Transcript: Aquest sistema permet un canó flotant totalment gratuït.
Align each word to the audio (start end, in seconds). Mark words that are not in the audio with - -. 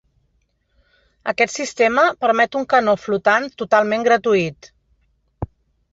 Aquest 1.33 1.59
sistema 1.59 2.07
permet 2.25 2.57
un 2.61 2.65
canó 2.75 2.97
flotant 3.05 3.49
totalment 3.63 4.07
gratuït. 4.11 4.71